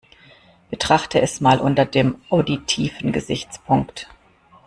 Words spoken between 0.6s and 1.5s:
Betrachte es